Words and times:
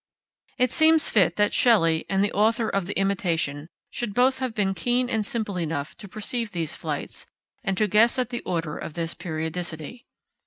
It 0.57 0.71
seems 0.71 1.11
fit 1.11 1.35
that 1.35 1.53
Shelley 1.53 2.07
and 2.09 2.23
the 2.23 2.31
author 2.31 2.67
of 2.67 2.87
the 2.87 2.97
Imitation 2.99 3.69
should 3.91 4.15
both 4.15 4.39
have 4.39 4.55
been 4.55 4.73
keen 4.73 5.11
and 5.11 5.23
simple 5.23 5.59
enough 5.59 5.95
to 5.97 6.07
perceive 6.07 6.49
these 6.53 6.73
flights, 6.75 7.27
and 7.63 7.77
to 7.77 7.87
guess 7.87 8.17
at 8.17 8.29
the 8.29 8.41
order 8.41 8.75
of 8.79 8.95
this 8.95 9.13
periodicity. 9.13 10.07